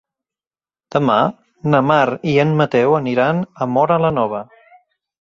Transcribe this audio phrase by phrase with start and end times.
[0.95, 1.17] Demà
[1.75, 2.01] na Mar
[2.33, 4.47] i en Mateu aniran a Móra la Nova.